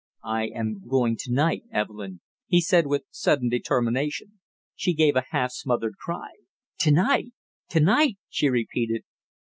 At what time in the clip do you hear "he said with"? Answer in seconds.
2.47-3.03